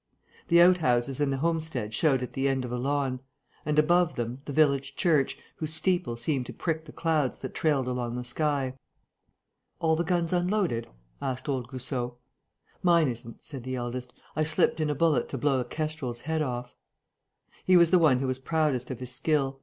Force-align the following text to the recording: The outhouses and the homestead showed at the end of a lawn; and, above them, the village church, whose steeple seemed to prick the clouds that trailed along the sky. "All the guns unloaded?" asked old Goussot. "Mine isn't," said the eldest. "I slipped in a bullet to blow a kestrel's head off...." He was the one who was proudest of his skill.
The 0.47 0.63
outhouses 0.63 1.19
and 1.19 1.31
the 1.31 1.37
homestead 1.37 1.93
showed 1.93 2.23
at 2.23 2.31
the 2.31 2.47
end 2.47 2.65
of 2.65 2.71
a 2.71 2.77
lawn; 2.77 3.19
and, 3.63 3.77
above 3.77 4.15
them, 4.15 4.41
the 4.45 4.51
village 4.51 4.95
church, 4.95 5.37
whose 5.57 5.75
steeple 5.75 6.17
seemed 6.17 6.47
to 6.47 6.53
prick 6.53 6.85
the 6.85 6.91
clouds 6.91 7.37
that 7.37 7.53
trailed 7.53 7.87
along 7.87 8.15
the 8.15 8.25
sky. 8.25 8.73
"All 9.77 9.95
the 9.95 10.03
guns 10.03 10.33
unloaded?" 10.33 10.87
asked 11.21 11.47
old 11.47 11.67
Goussot. 11.67 12.15
"Mine 12.81 13.09
isn't," 13.09 13.43
said 13.43 13.61
the 13.61 13.75
eldest. 13.75 14.11
"I 14.35 14.41
slipped 14.41 14.79
in 14.79 14.89
a 14.89 14.95
bullet 14.95 15.29
to 15.29 15.37
blow 15.37 15.59
a 15.59 15.63
kestrel's 15.65 16.21
head 16.21 16.41
off...." 16.41 16.73
He 17.63 17.77
was 17.77 17.91
the 17.91 17.99
one 17.99 18.17
who 18.17 18.25
was 18.25 18.39
proudest 18.39 18.89
of 18.89 19.01
his 19.01 19.13
skill. 19.13 19.59